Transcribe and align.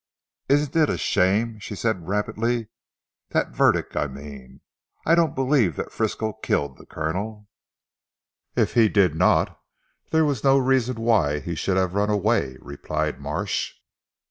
"Isn't 0.49 0.75
it 0.75 0.89
a 0.89 0.97
shame?" 0.97 1.59
she 1.59 1.75
said 1.75 2.07
rapidly, 2.07 2.69
"that 3.29 3.49
verdict 3.51 3.95
I 3.95 4.07
mean. 4.07 4.61
I 5.05 5.13
don't 5.13 5.35
believe 5.35 5.75
that 5.75 5.91
Frisco 5.91 6.33
killed 6.33 6.79
the 6.79 6.87
Colonel." 6.87 7.47
"If 8.55 8.73
he 8.73 8.89
did 8.89 9.13
not 9.13 9.61
there 10.09 10.25
was 10.25 10.43
no 10.43 10.57
reason 10.57 10.95
why 10.99 11.39
he 11.39 11.53
should 11.53 11.77
have 11.77 11.93
run 11.93 12.09
away," 12.09 12.57
replied 12.61 13.19
Marsh. 13.19 13.75